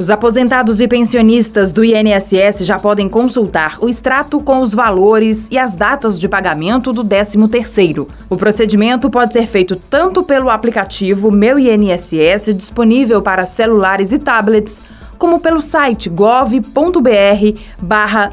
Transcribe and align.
Os 0.00 0.08
aposentados 0.08 0.80
e 0.80 0.88
pensionistas 0.88 1.70
do 1.70 1.84
INSS 1.84 2.64
já 2.64 2.78
podem 2.78 3.06
consultar 3.06 3.76
o 3.82 3.86
extrato 3.86 4.40
com 4.40 4.60
os 4.60 4.72
valores 4.72 5.46
e 5.50 5.58
as 5.58 5.74
datas 5.74 6.18
de 6.18 6.26
pagamento 6.26 6.90
do 6.90 7.04
13º. 7.04 8.08
O 8.30 8.34
procedimento 8.34 9.10
pode 9.10 9.34
ser 9.34 9.46
feito 9.46 9.76
tanto 9.76 10.22
pelo 10.22 10.48
aplicativo 10.48 11.30
Meu 11.30 11.58
INSS, 11.58 12.54
disponível 12.56 13.20
para 13.20 13.44
celulares 13.44 14.10
e 14.10 14.18
tablets, 14.18 14.80
como 15.18 15.38
pelo 15.38 15.60
site 15.60 16.08
gov.br 16.08 17.60
barra. 17.78 18.32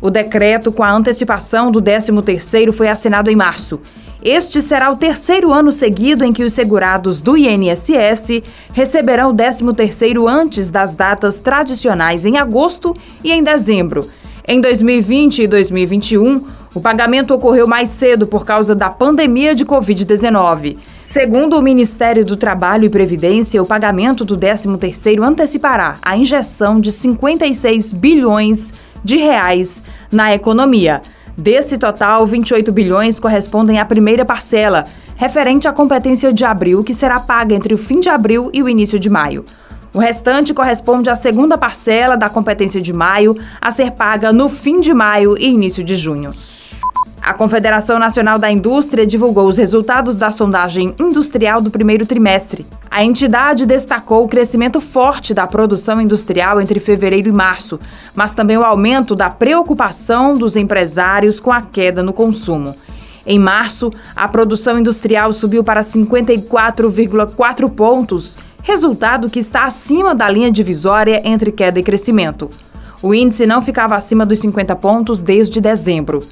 O 0.00 0.10
decreto 0.10 0.70
com 0.70 0.84
a 0.84 0.92
antecipação 0.92 1.72
do 1.72 1.82
13º 1.82 2.70
foi 2.70 2.88
assinado 2.88 3.28
em 3.28 3.34
março 3.34 3.80
este 4.24 4.62
será 4.62 4.90
o 4.90 4.96
terceiro 4.96 5.52
ano 5.52 5.72
seguido 5.72 6.24
em 6.24 6.32
que 6.32 6.44
os 6.44 6.52
segurados 6.52 7.20
do 7.20 7.36
INSS 7.36 8.42
receberão 8.72 9.30
o 9.30 9.34
13º 9.34 10.28
antes 10.28 10.68
das 10.70 10.94
datas 10.94 11.40
tradicionais 11.40 12.24
em 12.24 12.38
agosto 12.38 12.96
e 13.24 13.32
em 13.32 13.42
dezembro. 13.42 14.08
Em 14.46 14.60
2020 14.60 15.42
e 15.42 15.46
2021, 15.46 16.46
o 16.74 16.80
pagamento 16.80 17.34
ocorreu 17.34 17.66
mais 17.66 17.90
cedo 17.90 18.26
por 18.26 18.44
causa 18.44 18.74
da 18.74 18.90
pandemia 18.90 19.54
de 19.54 19.64
Covid-19. 19.64 20.78
Segundo 21.04 21.58
o 21.58 21.62
Ministério 21.62 22.24
do 22.24 22.36
Trabalho 22.36 22.84
e 22.84 22.88
Previdência, 22.88 23.60
o 23.60 23.66
pagamento 23.66 24.24
do 24.24 24.38
13º 24.38 25.22
antecipará 25.22 25.96
a 26.00 26.16
injeção 26.16 26.80
de 26.80 26.90
56 26.90 27.92
bilhões 27.92 28.72
de 29.04 29.16
reais 29.16 29.82
na 30.10 30.34
economia. 30.34 31.02
Desse 31.42 31.76
total, 31.76 32.24
28 32.24 32.70
bilhões 32.70 33.18
correspondem 33.18 33.80
à 33.80 33.84
primeira 33.84 34.24
parcela, 34.24 34.84
referente 35.16 35.66
à 35.66 35.72
competência 35.72 36.32
de 36.32 36.44
abril, 36.44 36.84
que 36.84 36.94
será 36.94 37.18
paga 37.18 37.52
entre 37.52 37.74
o 37.74 37.78
fim 37.78 37.98
de 37.98 38.08
abril 38.08 38.48
e 38.52 38.62
o 38.62 38.68
início 38.68 38.96
de 38.96 39.10
maio. 39.10 39.44
O 39.92 39.98
restante 39.98 40.54
corresponde 40.54 41.10
à 41.10 41.16
segunda 41.16 41.58
parcela 41.58 42.16
da 42.16 42.30
competência 42.30 42.80
de 42.80 42.92
maio, 42.92 43.36
a 43.60 43.72
ser 43.72 43.90
paga 43.90 44.32
no 44.32 44.48
fim 44.48 44.80
de 44.80 44.94
maio 44.94 45.36
e 45.36 45.48
início 45.48 45.82
de 45.82 45.96
junho. 45.96 46.30
A 47.20 47.34
Confederação 47.34 47.98
Nacional 47.98 48.38
da 48.38 48.48
Indústria 48.48 49.04
divulgou 49.04 49.48
os 49.48 49.56
resultados 49.56 50.16
da 50.16 50.30
sondagem 50.30 50.94
industrial 50.96 51.60
do 51.60 51.72
primeiro 51.72 52.06
trimestre. 52.06 52.64
A 52.92 53.02
entidade 53.02 53.64
destacou 53.64 54.22
o 54.22 54.28
crescimento 54.28 54.78
forte 54.78 55.32
da 55.32 55.46
produção 55.46 55.98
industrial 55.98 56.60
entre 56.60 56.78
fevereiro 56.78 57.26
e 57.26 57.32
março, 57.32 57.80
mas 58.14 58.34
também 58.34 58.58
o 58.58 58.62
aumento 58.62 59.16
da 59.16 59.30
preocupação 59.30 60.34
dos 60.36 60.56
empresários 60.56 61.40
com 61.40 61.50
a 61.50 61.62
queda 61.62 62.02
no 62.02 62.12
consumo. 62.12 62.76
Em 63.26 63.38
março, 63.38 63.90
a 64.14 64.28
produção 64.28 64.78
industrial 64.78 65.32
subiu 65.32 65.64
para 65.64 65.80
54,4 65.80 67.70
pontos, 67.70 68.36
resultado 68.62 69.30
que 69.30 69.38
está 69.38 69.64
acima 69.64 70.14
da 70.14 70.28
linha 70.28 70.52
divisória 70.52 71.22
entre 71.24 71.50
queda 71.50 71.80
e 71.80 71.82
crescimento. 71.82 72.50
O 73.02 73.14
índice 73.14 73.46
não 73.46 73.62
ficava 73.62 73.96
acima 73.96 74.26
dos 74.26 74.38
50 74.40 74.76
pontos 74.76 75.22
desde 75.22 75.62
dezembro. 75.62 76.22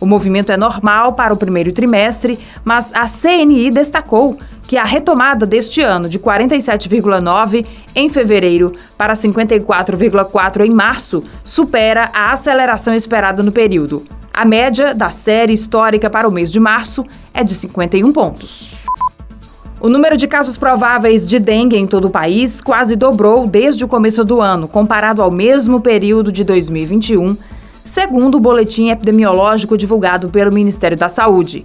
O 0.00 0.06
movimento 0.06 0.50
é 0.50 0.56
normal 0.56 1.12
para 1.12 1.32
o 1.32 1.36
primeiro 1.36 1.70
trimestre, 1.70 2.40
mas 2.64 2.90
a 2.92 3.06
CNI 3.06 3.70
destacou 3.70 4.36
que 4.68 4.76
a 4.76 4.84
retomada 4.84 5.46
deste 5.46 5.80
ano 5.80 6.10
de 6.10 6.18
47,9 6.18 7.66
em 7.96 8.08
fevereiro 8.10 8.70
para 8.98 9.14
54,4 9.14 10.66
em 10.66 10.70
março 10.70 11.24
supera 11.42 12.10
a 12.12 12.32
aceleração 12.32 12.92
esperada 12.92 13.42
no 13.42 13.50
período. 13.50 14.04
A 14.32 14.44
média 14.44 14.94
da 14.94 15.10
série 15.10 15.54
histórica 15.54 16.10
para 16.10 16.28
o 16.28 16.30
mês 16.30 16.52
de 16.52 16.60
março 16.60 17.02
é 17.32 17.42
de 17.42 17.54
51 17.54 18.12
pontos. 18.12 18.74
O 19.80 19.88
número 19.88 20.18
de 20.18 20.28
casos 20.28 20.58
prováveis 20.58 21.26
de 21.26 21.38
dengue 21.38 21.76
em 21.76 21.86
todo 21.86 22.08
o 22.08 22.10
país 22.10 22.60
quase 22.60 22.94
dobrou 22.94 23.46
desde 23.46 23.84
o 23.84 23.88
começo 23.88 24.22
do 24.22 24.38
ano, 24.38 24.68
comparado 24.68 25.22
ao 25.22 25.30
mesmo 25.30 25.80
período 25.80 26.30
de 26.30 26.44
2021 26.44 27.36
segundo 27.88 28.36
o 28.36 28.40
boletim 28.40 28.90
epidemiológico 28.90 29.78
divulgado 29.78 30.28
pelo 30.28 30.52
Ministério 30.52 30.96
da 30.96 31.08
Saúde. 31.08 31.64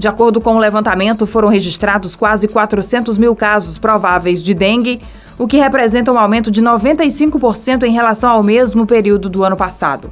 De 0.00 0.08
acordo 0.08 0.40
com 0.40 0.56
o 0.56 0.58
levantamento, 0.58 1.26
foram 1.26 1.50
registrados 1.50 2.16
quase 2.16 2.48
400 2.48 3.18
mil 3.18 3.36
casos 3.36 3.76
prováveis 3.76 4.42
de 4.42 4.54
dengue, 4.54 4.98
o 5.38 5.46
que 5.46 5.58
representa 5.58 6.10
um 6.10 6.18
aumento 6.18 6.50
de 6.50 6.62
95% 6.62 7.82
em 7.82 7.92
relação 7.92 8.30
ao 8.30 8.42
mesmo 8.42 8.86
período 8.86 9.28
do 9.28 9.44
ano 9.44 9.58
passado. 9.58 10.10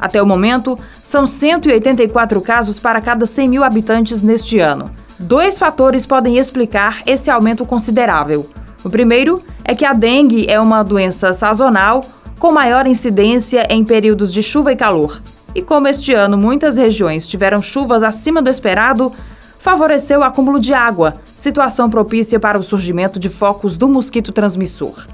Até 0.00 0.22
o 0.22 0.26
momento, 0.26 0.78
são 1.04 1.26
184 1.26 2.40
casos 2.40 2.78
para 2.78 2.98
cada 2.98 3.26
100 3.26 3.48
mil 3.50 3.62
habitantes 3.62 4.22
neste 4.22 4.58
ano. 4.58 4.86
Dois 5.18 5.58
fatores 5.58 6.06
podem 6.06 6.38
explicar 6.38 7.02
esse 7.04 7.30
aumento 7.30 7.66
considerável. 7.66 8.48
O 8.82 8.88
primeiro 8.88 9.42
é 9.66 9.74
que 9.74 9.84
a 9.84 9.92
dengue 9.92 10.46
é 10.48 10.58
uma 10.58 10.82
doença 10.82 11.34
sazonal 11.34 12.02
com 12.38 12.52
maior 12.52 12.86
incidência 12.86 13.66
em 13.68 13.84
períodos 13.84 14.32
de 14.32 14.42
chuva 14.42 14.72
e 14.72 14.76
calor. 14.76 15.20
E 15.56 15.62
como 15.62 15.88
este 15.88 16.12
ano 16.12 16.36
muitas 16.36 16.76
regiões 16.76 17.26
tiveram 17.26 17.62
chuvas 17.62 18.02
acima 18.02 18.42
do 18.42 18.50
esperado, 18.50 19.10
favoreceu 19.58 20.20
o 20.20 20.22
acúmulo 20.22 20.60
de 20.60 20.74
água, 20.74 21.14
situação 21.34 21.88
propícia 21.88 22.38
para 22.38 22.58
o 22.58 22.62
surgimento 22.62 23.18
de 23.18 23.30
focos 23.30 23.74
do 23.74 23.88
mosquito 23.88 24.32
transmissor. 24.32 25.06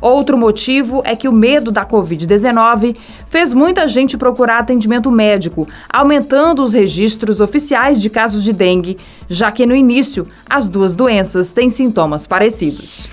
Outro 0.00 0.38
motivo 0.38 1.02
é 1.04 1.16
que 1.16 1.26
o 1.26 1.32
medo 1.32 1.72
da 1.72 1.84
Covid-19 1.84 2.96
fez 3.28 3.52
muita 3.52 3.88
gente 3.88 4.16
procurar 4.16 4.58
atendimento 4.58 5.10
médico, 5.10 5.66
aumentando 5.92 6.62
os 6.62 6.74
registros 6.74 7.40
oficiais 7.40 8.00
de 8.00 8.08
casos 8.08 8.44
de 8.44 8.52
dengue, 8.52 8.96
já 9.28 9.50
que 9.50 9.66
no 9.66 9.74
início 9.74 10.24
as 10.48 10.68
duas 10.68 10.94
doenças 10.94 11.50
têm 11.50 11.68
sintomas 11.68 12.24
parecidos. 12.24 13.08